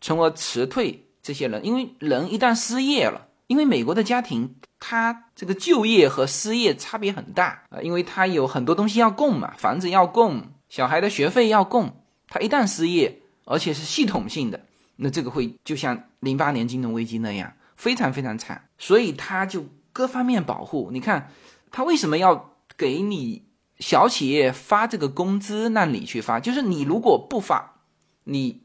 [0.00, 1.00] 从而辞退。
[1.26, 14.64] 这些人，因为人一旦失业了，因为美国的家庭，他这个就业和失业差别很大啊，因为他有很多东西要供嘛，房子要供，小孩的学费要供，他一旦失业，而且是系统性的，
[14.96, 20.90] 那这个会就像零八年金融危机那样，非常非常惨，所以他就各方面保护。
[20.90, 21.30] 你看，
[21.70, 23.44] 他为什么要给你
[23.78, 26.40] 小企业发这个工资让你去发？
[26.40, 27.82] 就是你如果不发，
[28.24, 28.62] 你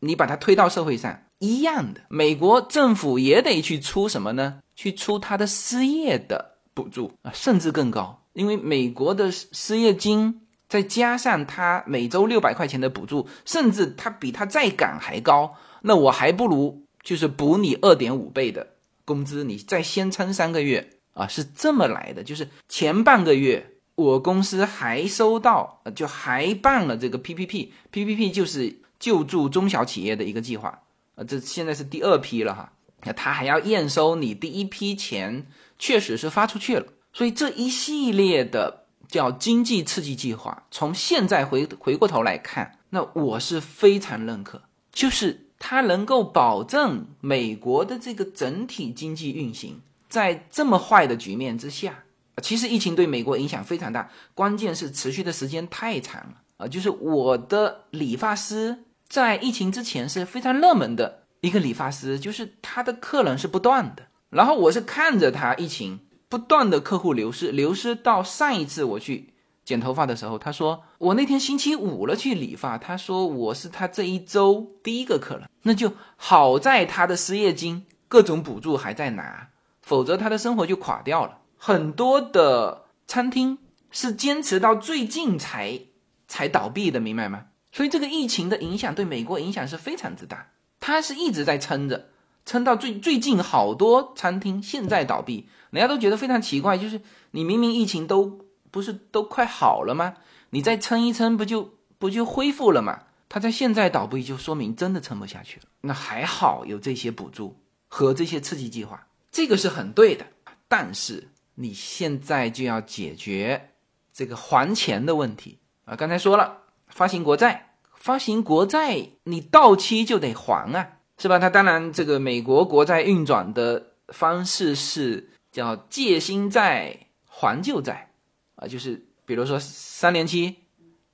[0.00, 1.22] 你把它推到社会上。
[1.38, 4.60] 一样的，美国政府也得去出什么呢？
[4.74, 15.56] 去出他的失业的补助啊，甚至更高，因为美国的失业金再加上他每周六百块钱的补助，甚至他比他在岗还高。
[15.82, 18.74] 那我还不如就是补你二点五倍的
[19.04, 22.22] 工资，你再先撑三个月啊，是这么来的。
[22.22, 30.82] 就是前半个月我公司还收到，就还办了这个 PPP，PPP 就是救助中小企业的一个计划。
[31.18, 52.04] 啊，这现在是第二批了哈，那他还要验收你第一批钱确实是发出去了，所以这一系列的叫经济刺激计划，从现在回回过头来看，那我是非常认可，就是它能够保证美国的这个整体经济运行，在这么坏的局面之下，
[52.40, 56.34] 其实疫情对美国影响非常大，关键是持续的时间太长了。
[56.58, 58.84] 啊，就是我的理发师。
[59.08, 64.02] 在疫情之前是非常热门的一个理发师，就是他的客人是不断的。
[64.30, 69.32] 然后我是看着他疫情不断的客户流失，流失到上一次我去
[69.64, 75.48] 剪头发的时候，他说我那天星期五了去理发，他说我是他这一周第一个客人。
[75.62, 79.48] 那就好在他的失业金各种补助还在拿，
[79.80, 81.38] 否则他的生活就垮掉了。
[81.56, 83.58] 很多的餐厅
[83.90, 85.80] 是坚持到最近才
[86.26, 87.46] 才倒闭的，明白吗？
[87.70, 90.50] 所以这个疫情的影响对美国影响是非常之大，
[90.80, 92.08] 它是一直在撑着，
[92.46, 97.00] 撑到最最近好多餐厅现在倒闭，人家都觉得非常奇怪，就是
[97.32, 100.14] 你明明疫情都不是都快好了吗？
[100.50, 103.02] 你再撑一撑不就不就恢复了吗？
[103.28, 105.66] 它在现在倒闭就说明真的撑不下去了。
[105.82, 107.54] 那还好有这些补助
[107.86, 110.24] 和这些刺激计划，这个是很对的。
[110.66, 113.72] 但是你现在就要解决
[114.12, 115.94] 这个还钱的问题啊！
[115.94, 116.62] 刚才说了。
[116.98, 121.38] 发行国债，发行国债，你到期就得还啊，是吧？
[121.38, 128.10] 它当然，这个美国国债运转的方式是叫借新债还旧债，
[128.56, 130.56] 啊，就是比如说三年期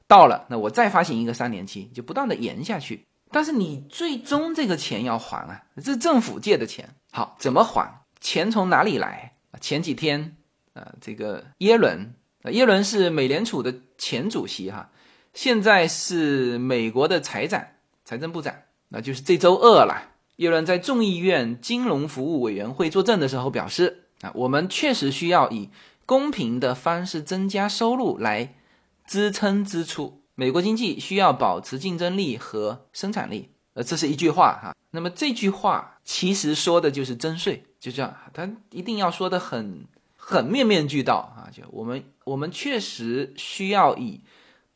[0.09, 3.05] 到了，那我再发行一个三年期，就不断的延下去。
[3.31, 8.07] 但是你最终这个钱要还啊，这政府借的钱，好，怎么还？
[8.23, 9.33] 钱从哪里来？
[9.61, 10.35] 前几天
[10.73, 14.89] 啊，这个耶伦，耶伦是美联储的前主席哈。
[15.35, 17.67] 现在是美国的财长、
[18.05, 18.55] 财政部长，
[18.89, 20.13] 那就是这周二了。
[20.37, 25.71] 耶伦在众议院金融服务委员会作证的时候表示：“啊，我们确实需要以
[26.07, 28.55] 公平的方式增加收入来
[29.09, 30.23] 支撑支出。
[30.37, 34.77] 美国经济需要保持竞争力和生产力。”呃，这是一句话哈。
[34.93, 39.85] 那么这句话其实说的就是征税，就这样，他一定要说的很
[40.17, 41.51] 很面面俱到啊。
[41.53, 44.21] 就我们我们确实需要以。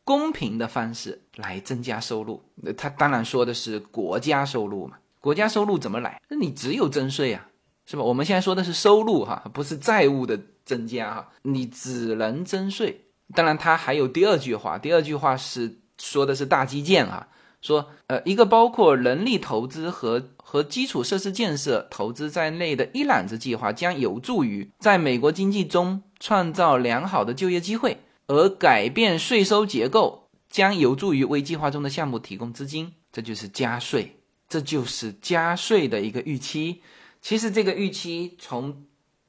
[0.08, 4.96] 公平的方式来增加收入，那他当然说的是国家收入嘛？
[5.20, 6.18] 国家收入怎么来？
[6.30, 7.46] 那你只有征税啊，
[7.84, 8.02] 是吧？
[8.02, 13.04] 我们现在说的是收入哈，不是债务的增加哈，你只能征税。
[13.34, 17.28] 当然，他还有第二句话，第二句话是说的是大基建哈，
[17.60, 32.94] 说呃一个包括人力投资和和基础设施建设投资在内的一揽子计划，将有助于在美国经济中创造良好的就业机会，而改变税收结构将有助于为计划中的项目提供资金。
[33.10, 36.82] 这就是加税，这就是加税的一个预期。
[37.20, 38.84] 其实这个预期从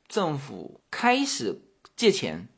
[0.07, 1.61] 政府开始
[1.95, 2.49] 借钱，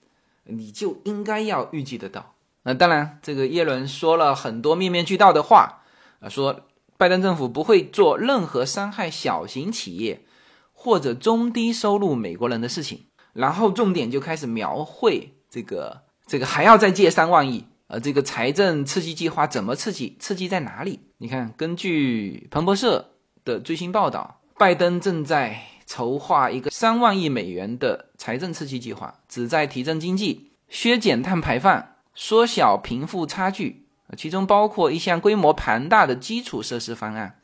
[0.45, 2.35] 你就应该要预计得到。
[2.63, 5.83] 那当然，这个耶伦说了很多面面俱到的话
[6.19, 10.25] 啊，说拜登政府不会做任何伤害小型企业
[10.73, 13.05] 或者中低收入美国人的事情。
[13.33, 20.15] 然后重点就开始描绘这个这个还要再借三万亿，呃，这个财政刺激计划怎么刺激？
[20.19, 20.99] 刺激在哪里？
[21.17, 23.11] 你看，根据彭博社
[23.43, 24.37] 的最新报道。
[24.57, 33.87] 拜登正在筹划一个三万亿美元的财政刺激计划，旨在提振经济、削减碳排放、缩小贫富差距。
[34.15, 37.39] 其中包括一项规模庞大的基础设施方案，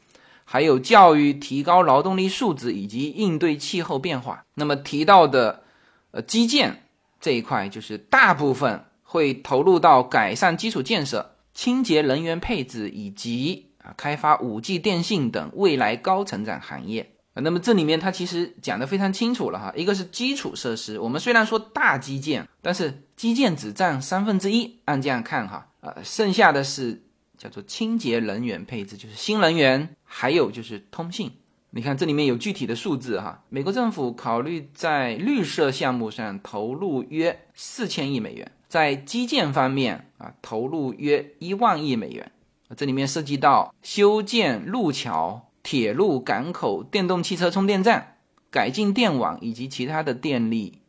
[0.46, 4.44] 还有教育、提高劳动力素质以及应对气候变化。
[4.54, 5.64] 那么提到的
[6.12, 6.84] 呃基建
[7.28, 13.94] 这一块，就是大部分会投入到改善基础建设、清洁能源配置以及啊。
[13.98, 19.74] 开发五 G 电信等未来高成长行业啊，那么这里面它其实讲的非常清楚了哈。
[19.76, 27.04] 一个是基础设施，我们虽然说大基建，但是基建只占三分之一，按这样看哈，呃，剩下的是
[27.38, 31.30] 叫做清洁能源配置，就是新能源，还有就是通信。
[31.70, 42.32] 你看这里面有具体的数字哈，美国政府考虑在绿色项目上投入约四千亿美元，在基建方面啊投入约一万亿美元。
[42.76, 48.18] 这里面涉及到修建路桥、铁路、港口、电动汽车充电站、
[48.50, 50.80] 改进电网以及其他的电力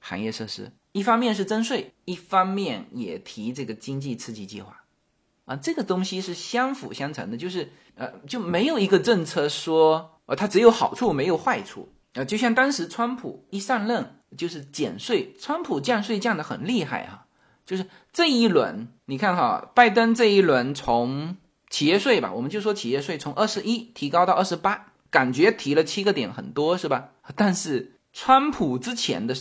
[0.00, 0.72] 行业设施。
[0.92, 4.81] 一方面是征税，一方面也提这个经济刺激计划。
[5.44, 12.24] 啊，这个东西是相辅相成的，就是呃，就没有一个政策说呃它只有好处没有坏处啊。
[12.24, 17.26] 就像当时川普一上任就是减税，川普降税降得很厉害啊。
[17.64, 21.36] 就是这一轮，你看哈，拜登这一轮从
[21.70, 27.10] 企业税吧，我们就说企业税从二十一提高到二十八，感觉提了七个点，很多是吧？
[27.36, 29.34] 但是川普之前的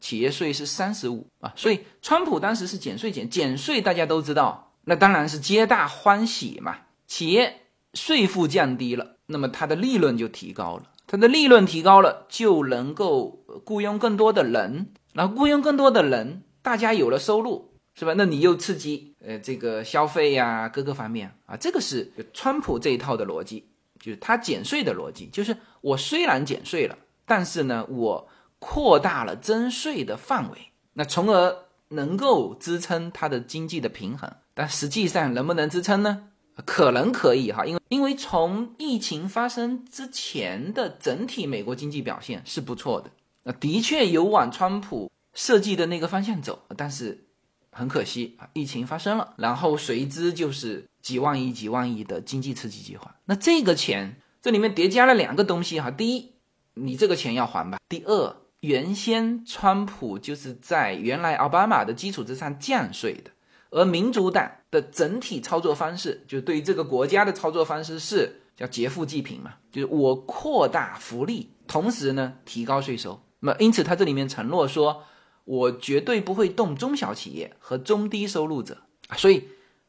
[0.00, 6.76] 企业税是三十五啊，所以川普当时是减税减减税，大家都知道，那当然是皆大欢喜嘛。
[7.06, 7.60] 企业
[7.92, 17.68] 税负降低了，那么它的利润就提高了，它的利润提高了，就能够雇佣更多的人，然后雇佣更多的人，大家有了收入。
[17.94, 18.14] 是吧？
[18.16, 26.96] 那你又刺激呃这个消费呀，各个方面啊，这个是川普这一套的逻辑，就是他减税的逻辑，就是我虽然减税了，
[27.26, 28.28] 但是呢，我
[28.60, 30.58] 扩大了征税的范围，
[30.92, 31.56] 那从而
[31.88, 34.30] 能够支撑它的经济的平衡。
[34.58, 36.30] 但实际上能不能支撑呢？
[36.64, 43.08] 可能可以哈，因为因为从疫情发生之前的整体美国经济表现是不错的，
[43.44, 47.24] 那的确有往川普设计的那个方向走，但是。
[47.70, 53.14] 很可惜啊，疫情发生了，然后随之就是几万亿、几万亿的经济刺激计划。
[53.26, 55.88] 那这个钱，这里面叠加了两个东西哈。
[55.88, 56.32] 第一，
[56.74, 63.30] 你这个钱要还吧；第二，原先川普就是在原来奥巴马的基础之上降税的，
[63.70, 73.20] 而民主党的整体操作方式，就对于这个国家的操作方式是叫劫富济贫嘛，就是我扩大福利，同时呢提高税收。
[73.40, 75.04] 那么因此，他这里面承诺说。
[75.50, 78.76] 我绝对不会动中小企业和中低收入者
[79.16, 79.48] 所以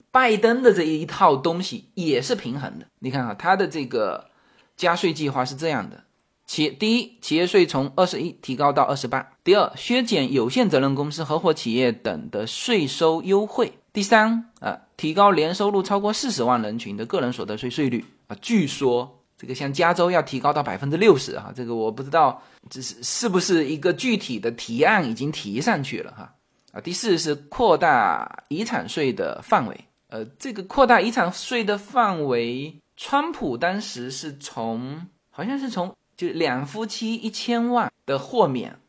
[0.10, 2.86] 拜登的这一套东西也是平衡的。
[3.00, 4.30] 你看啊，他的这个
[4.78, 6.06] 加税计划是这样的：
[6.50, 18.36] 企第一，企业税从二十一提高到二十八；第二，削减有限责任公司、合伙企业等的税收优惠；第三，啊，提高年收入超过四十万人群的个人所得税税率啊。
[18.42, 19.16] 据说。
[19.42, 26.36] 这个像加州要提高到百分之六十哈，这个我不知道这是是不是一个具体的提案已经提上去了哈
[26.74, 26.82] 啊。
[26.82, 38.80] 第四是扩大遗产税的范围，呃，这个扩大遗产税的范围，川普当时是从好像是从就两夫妻一千万的豁免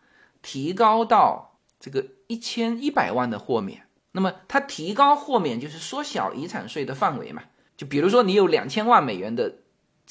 [0.43, 3.87] 提高到这个一千一百万的豁免。
[4.11, 7.45] 那么他提高豁免就是缩小遗产税的范围嘛？
[7.77, 9.55] 就比如说你有两千万美元的。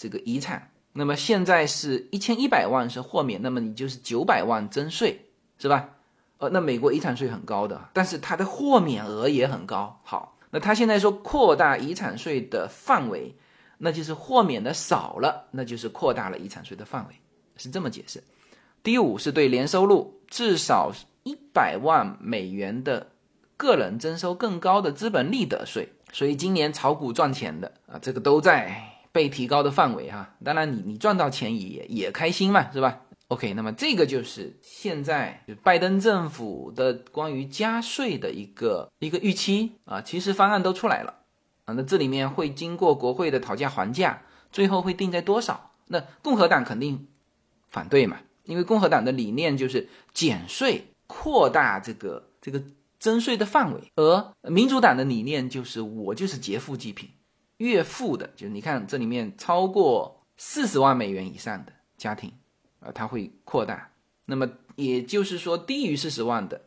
[0.02, 5.26] 这个遗产，那么现在是一千一百万是豁免，那么你就是九百万征税，
[5.58, 5.90] 是吧？
[6.38, 10.00] 呃，那美国遗产税很高的，但是它的豁免额也很高。
[10.06, 13.36] 好，那他现在说扩大遗产税的范围，
[13.80, 17.16] 那就是豁免的少了，那就是扩大了遗产税的范围，
[17.58, 18.24] 是这么解释。
[18.84, 20.92] 第五是对年收入至少
[21.24, 23.08] 一百万美元的
[23.58, 25.90] 个人征收更高的资本利得税。
[26.12, 28.76] 所以今年炒股赚钱的啊，这个都在
[29.12, 30.36] 被提高的范围哈。
[30.44, 40.02] 当然，你你赚到钱也也开心嘛，是吧？OK，那么这个就是现在拜登政府的关于加税的一个一个预期啊。
[40.02, 41.14] 其实方案都出来了
[41.74, 45.72] 那这里面会经过国会的讨价还价，最后会定在多少？
[45.88, 47.08] 那共和党肯定
[47.68, 48.18] 反对嘛。
[48.46, 52.60] 因为共和党的理念就是减税、扩大这个这个
[53.00, 57.08] 征税的范围，而民主党的理念就是我就是劫富济贫，
[57.58, 62.34] 越富的，就是你看这里面超过四十万美元以上的家庭，
[62.80, 63.92] 啊，它会扩大。
[64.26, 66.60] 那么也就是说，低于四十万的，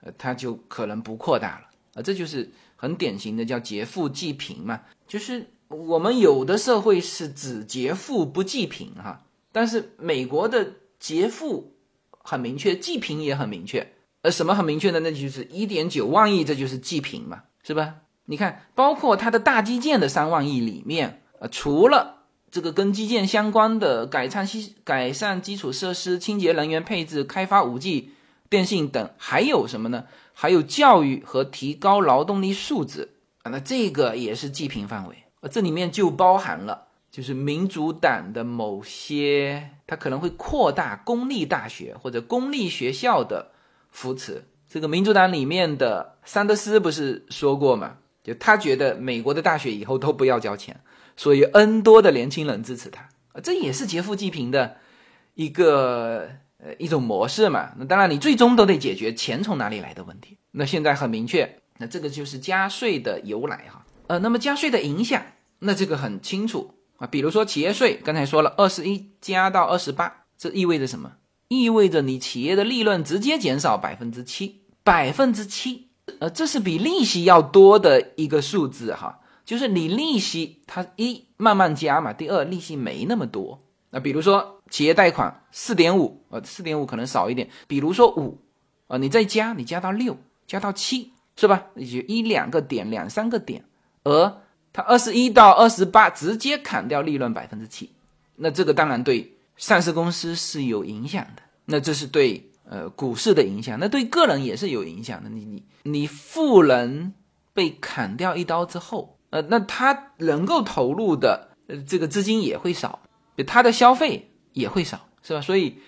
[0.00, 1.66] 呃，它就可能不扩大了
[1.96, 2.02] 啊。
[2.02, 2.50] 这就是
[2.80, 9.22] 很典型的叫劫富济贫嘛，就是我们有的社会是只劫富不济贫哈，
[9.52, 10.72] 但是美国的。
[11.00, 11.72] 劫富
[12.10, 13.94] 很明确，济贫也很明确。
[14.20, 15.00] 呃，什么很明确的？
[15.00, 17.94] 那就是一点九万亿，这就是济贫嘛，是吧？
[18.26, 28.10] 你看，包括它的大基建的三万亿里面，呃，除了这个跟基建相关的改善基改善基础设施、清洁能源配置、开发五 G、
[28.50, 30.04] 电信等，还有什么呢？
[30.34, 33.08] 还有教育和提高劳动力素质
[33.44, 35.16] 啊，那这个也是济贫范围。
[35.50, 36.88] 这里面就包含了。
[37.10, 43.50] 就是民主党的某些，他可能会扩大公立大学或者公立学校的
[43.90, 44.44] 扶持。
[44.68, 47.96] 这个民主党里面的桑德斯不是说过吗？
[48.22, 50.80] 就他觉得美国的大学以后都不要交钱，
[51.16, 53.08] 所以 N 多的年轻人支持他，
[53.42, 54.76] 这也是劫富济贫的
[55.34, 56.30] 一个
[56.62, 57.70] 呃一种模式嘛。
[57.78, 60.38] 那当然，你最终都得解决钱从哪里来的问题。
[60.50, 63.84] 那现在很明确，那这个就是加税的由来哈。
[64.06, 65.22] 呃，那么加税的影响，
[65.58, 66.74] 那这个很清楚。
[66.96, 71.12] 啊，比如说企业税，刚才说了，二十一加到二十八，这意味着什么？
[71.48, 75.88] 意味着你企业的利润直接减少百分之七，百分之七，
[76.18, 79.18] 呃，这是比利息要多的一个数字哈。
[79.44, 83.58] 就是你利息它一慢慢加嘛，第二利息没那么多。
[83.90, 87.50] 那比如说企业贷款四点五，呃，四点五可能少一点。
[87.66, 88.38] 比如说五，
[88.86, 90.16] 啊，你再加，你加到六，
[90.46, 91.66] 加到七，是吧？
[91.74, 93.62] 也就一两个点，两三个点，
[94.04, 94.40] 而。
[94.72, 97.90] 它二十一到二十八直接砍掉利润百分之七，
[98.36, 101.42] 那这个当然对上市公司是有影响的。
[101.64, 105.28] 那这是对呃股市的影响，那对个人也是有影响的。
[105.28, 107.12] 你你你富人
[107.52, 113.00] 被砍掉一刀之后，呃，那他能够投入的呃这个资金也会少，
[113.48, 115.40] 他的消费也会少，是吧？
[115.40, 115.78] 所以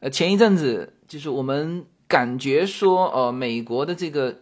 [0.00, 4.40] 呃前一阵子就是我们感觉说，呃美国的这个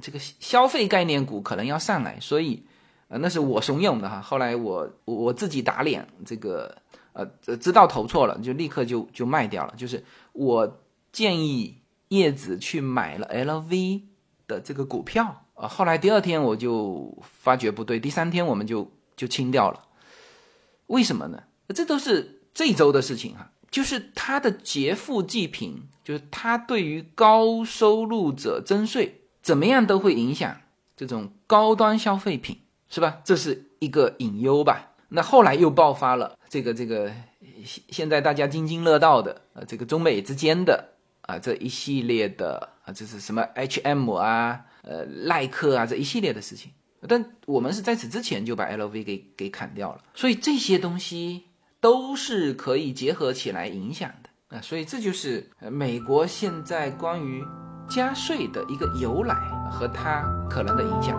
[0.00, 2.64] 这个消费概念股可能要上来，所以。
[3.12, 4.20] 呃，那是我怂恿的哈。
[4.20, 6.72] 后来我我自己打脸，这个
[7.12, 9.74] 呃知道投错了，就立刻就就卖掉了。
[9.76, 14.02] 就是我建议叶子去买了 LV
[14.46, 15.66] 的这个股票啊。
[15.66, 19.88] 后来第二天我就发觉不对，第三天我们就就清掉了。
[20.86, 21.42] 为什么呢？
[21.74, 23.50] 这都是这周的事情哈。
[23.70, 30.56] 就是他的劫富济贫，就是他对于高收入者征税，怎么样都会影响
[30.96, 32.58] 这种高端消费品。
[32.92, 33.20] 是吧？
[33.22, 34.90] 这是一个隐忧吧。
[35.10, 37.08] 那后来又爆发了这个这个，
[37.64, 40.84] 现现在大家津津乐道的呃，这个中美之间的
[41.20, 46.72] 啊这一系列的啊，这是什么 H M 啊，呃耐克啊这一系列的事情。
[47.06, 51.44] 但我们是在此之前就把 L V 给给砍掉了，所以这些东西
[51.80, 54.60] 都是可以结合起来影响的啊。
[54.60, 57.42] 所以这就是美国现在关于
[57.88, 59.34] 加税的一个由来
[59.70, 61.18] 和它可能的影响。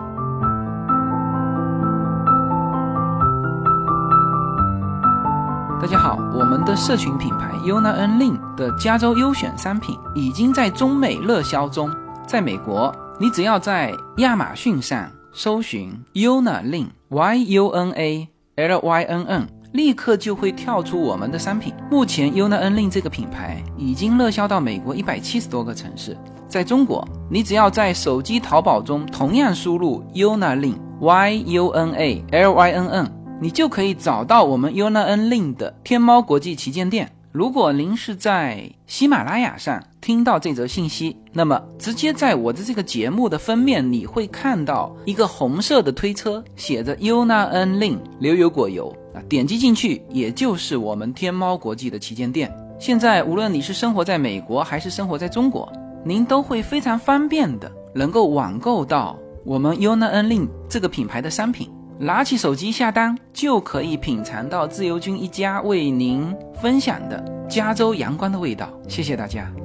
[5.80, 11.90] 大家好，我们的社群品牌 Yuna N Lin 的加州优选商品已经在中美热销中。
[12.24, 21.72] 在美国，你只要在亚马逊上搜寻 Yuna Lin Y U N A L Y N N，立刻就会跳出我们的商品。
[21.90, 26.16] 目前，Una Nlin 这个品牌已经热销到美国一百七十多个城市。
[26.46, 33.12] 在中国，你只要在手机淘宝中同样输入 Yuna Lin Y U N A L Y N N。
[33.40, 37.10] 你就可以找到我们 Una Nlin 的天猫国际旗舰店。
[37.32, 52.54] 如果您是在喜马拉雅上听到这则信息，那么直接在我的这个节目的封面，你会看到一个红色的推车，写着 “Una Nlin 牛油果油啊，点击进去，也就是我们天猫国际的旗舰店。
[52.78, 55.70] 现在无论你是生活在美国还是生活在中国，
[56.04, 61.70] 您都会非常方便的能够网购到我们 Yuna N Lin 这个品牌的商品。
[61.98, 68.68] 拿起手机下单，就可以品尝到自由军一家为您分享的加州阳光的味道。
[68.88, 69.61] 谢谢大家。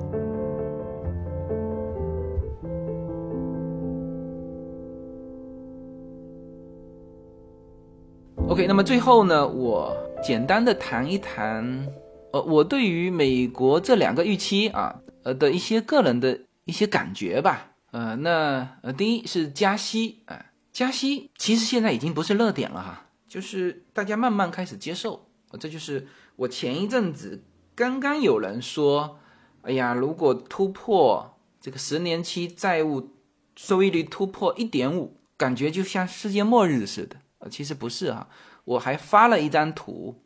[8.49, 9.93] OK，那么最后呢，我
[10.23, 11.85] 简单的谈一谈，
[12.31, 17.73] 呃，我对于美国这两个预期啊，呃的一些个人的一些感觉吧。
[17.91, 25.27] 呃，那呃，第一是加息啊，加息其实现在已经不是热点了哈，就是大家慢慢开始接受。
[25.59, 27.43] 这就是我前一阵子
[27.75, 29.19] 刚刚有人说，
[29.63, 33.09] 哎呀，如果突破这个十年期债务
[33.57, 37.17] 收益率突破一点五，感觉就像世界末日似的。
[37.49, 38.27] 其实不是啊，
[38.65, 40.21] 我还发了一张图，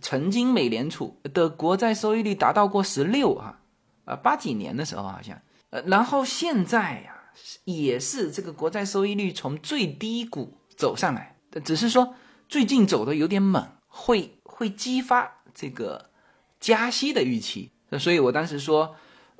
[0.00, 3.60] 曾经美联储的国债收益率达到过十六啊，
[4.04, 5.40] 啊八几年的时候好像，
[5.70, 7.32] 呃，然后现在呀
[7.64, 12.14] 也是这个国债收益率从最低谷走上来，只是说
[12.48, 16.10] 最近走的有点猛，会会激发这个
[16.58, 18.94] 加息的预期，所以我当时说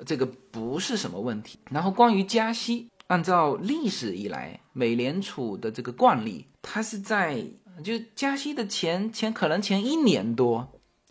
[0.05, 1.59] 这个不是什么问题。
[1.69, 2.90] 然后关于加息。
[3.11, 7.43] 按照历史以来，美联储的这个惯例，它是在
[7.83, 10.65] 就加息的前前可能前一年多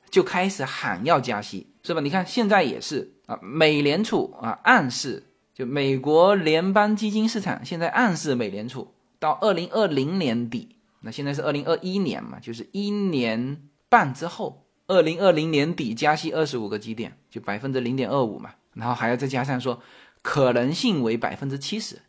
[0.08, 2.00] 就开始喊要加息，是吧？
[2.00, 5.22] 你看现在也是啊，美联储啊暗示，
[5.52, 19.78] 就美国联邦基金市场现在暗示美联储到二零二零年底，那现在是二零二一年嘛，就是一年半之后，二零二零年底加息二十五个基点，就百分之零点二五嘛，然后还要再加上说。
[20.22, 22.02] 可能性为百分之七十，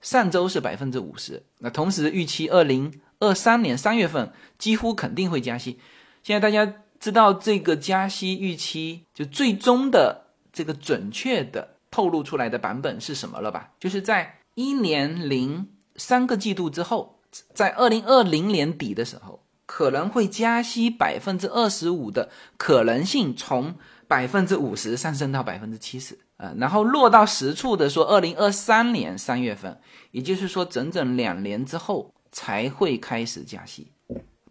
[0.00, 1.42] 上周是百分之五十。
[1.58, 5.78] 那同时预期二零二三年三月份几乎肯定会加息。
[6.22, 13.70] 现在大家知道这个加息预期就最终的这个准确的透露出来的版本是什么了吧？
[13.78, 17.20] 就是在一年零三个季度之后，
[17.52, 23.74] 在二零二零年底的时候，可能会加息百分之二十五的可能性从
[24.06, 26.18] 百分之五十上升到百分之七十。
[26.38, 29.80] 呃，然后落到实处的说，二零二三年三月份，
[30.10, 33.92] 也就是说整整两年之后才会开始加息。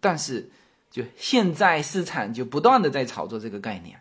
[0.00, 0.50] 但是，
[0.90, 4.00] 就现在市场就不断的在炒作这个概念，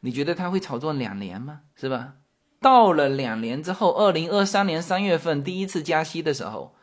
[0.00, 1.62] 你觉得他会炒作两年吗？
[1.74, 2.14] 是吧？
[2.60, 6.76] 到了两年之后，二零二三年三月份第一次加息的时候，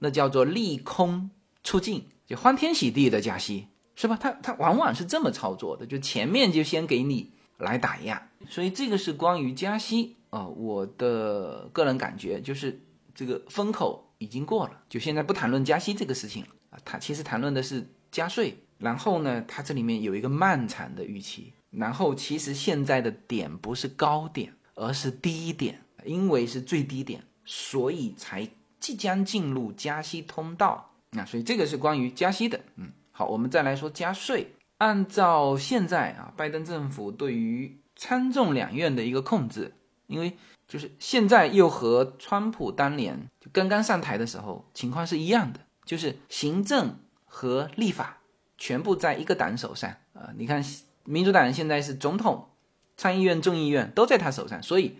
[0.00, 1.30] 那叫做利空
[1.64, 4.18] 出尽，就欢天喜地的加息，是吧？
[4.20, 7.32] 他他往往是这么操作的，就前面就先给你。
[7.58, 12.80] 来打压，所以这个是关于加息啊，我的个人感觉就是
[13.14, 34.46] 这个风口已经过了，就现在不谈论加息这个事情了啊，它其实谈论的是加税，然后呢，它这里面有一个漫长的预期，然后其实现在的点不是高点，而是低点，因为是最低点，所以才即将进入加息通道，那所以这个是关于加息的，嗯，好，我们再来说加税。
[34.78, 39.74] 按照现在啊，拜登政府对于参众两院的一个控制，
[40.06, 46.96] 因为就是现在又和川普当年就刚刚上台的时候情况是一样的，就是行政
[47.26, 48.18] 和立法
[48.56, 50.30] 全部在一个党手上啊。
[50.38, 50.64] 你看，
[51.04, 52.48] 民主党现在是总统、
[52.96, 54.96] 参议院、众议院都在他手上，所以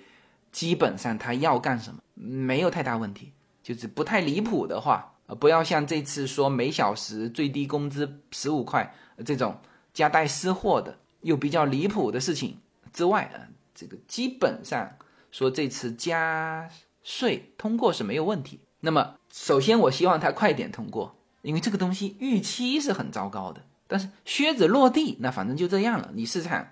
[0.52, 3.32] 基本上他要干什么没有太大问题，
[3.62, 8.92] 就是不太离谱的话啊，不要像这次说每小时最低工资十五块
[9.24, 9.58] 这种。
[9.94, 12.58] 夹带私货的又比较离谱的事情
[12.98, 13.46] 之外啊，
[13.76, 14.98] 这个基本上
[15.30, 16.68] 说这次加
[17.04, 18.58] 税通过是没有问题。
[18.80, 23.62] 那么首先我希望它快点通过，因为这个东西预期是很糟糕的。
[23.86, 26.70] 但是靴子落地，那反正就这样了，你市场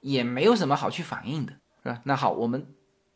[0.00, 2.02] 也没有什么好去反应的，是吧？
[2.04, 2.66] 那好，我们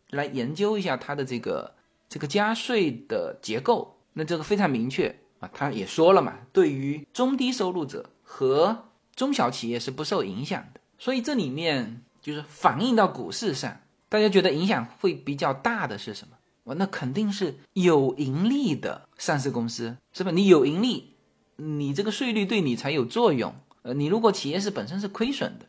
[0.08, 1.74] 来研究一下它的这个
[2.08, 3.98] 这个加税的结构。
[4.14, 16.74] 那这个非常明确啊，他也说了嘛，对于中低收入者和中小企业是不受影响的，所以这里面就是反映到股市上，大家觉得影响会比较大的是什么？
[16.74, 20.32] 那肯定是有盈利的上市公司，是吧？
[20.32, 21.14] 你有盈利，
[21.54, 23.54] 你这个税率对你才有作用。
[23.82, 25.66] 呃，你如果企业是本身是亏损的，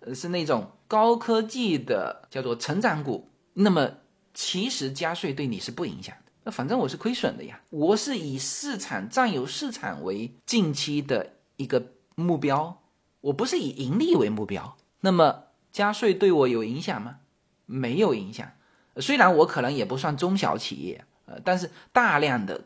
[0.00, 3.90] 呃，是那种高科技的叫做成长股，那么
[4.32, 6.32] 其实加税对你是不影响的。
[6.44, 12.80] 那反正我是亏损的呀，我是以市场占有市场为近期的一个目标。
[13.20, 15.44] 我不是以盈利为目标，那么
[15.78, 17.18] 加税对我有影响吗？
[17.66, 18.50] 没有影响。
[18.96, 22.64] 虽然我可能也不算中小企业，呃，但是大量的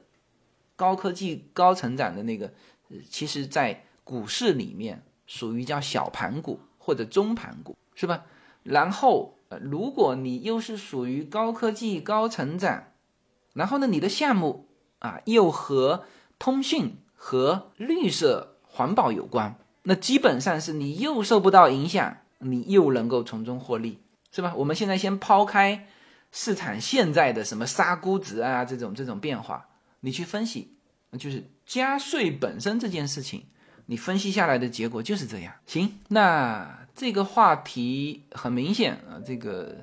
[0.76, 2.46] 高科技、高成长的那个，
[2.88, 8.24] 呃其实在股市里面属于叫小盘股或者中盘股，是吧？
[8.62, 12.84] 然后，呃，如果你又是属于高科技、高成长，
[13.52, 14.68] 然后呢，你的项目
[15.00, 16.04] 啊又和
[16.38, 19.58] 通讯和绿色环保有关。
[19.82, 23.98] 那基本上是你又受不到影响，你又能够从中获利，
[24.30, 24.54] 是吧？
[24.56, 25.86] 我们现在先抛开
[26.30, 29.66] 市场现在的什么杀估值啊这种这种变化，
[30.00, 30.76] 你去分析，
[31.18, 33.44] 就是加税本身这件事情，
[33.86, 35.52] 你分析下来的结果就是这样。
[35.66, 39.76] 行，那这个话题很明显啊，这个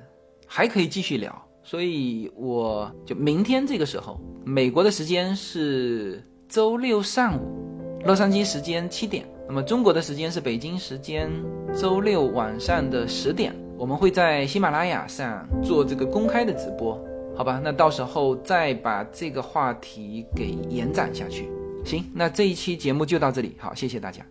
[0.46, 7.58] 还可以继续聊，所以我就明天这个时候，美国的时间是周六上午。
[8.06, 11.28] 洛杉矶时间七点，那么中国的时间是北京时间
[11.74, 16.96] 周六晚上的十点，我们会在喜马拉雅上做这个公开的直播，
[17.36, 17.60] 好吧？
[17.60, 21.50] 那到时候再把这个话题给延展下去。
[21.84, 24.24] 行，那这一期节目就到这里，好，谢谢大家。